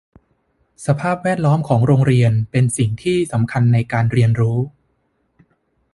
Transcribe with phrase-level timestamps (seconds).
[0.85, 4.57] สภาพแวดล้อมของโรงเรียนเป็นสิ่งที่สำคัญในการเรียนรู้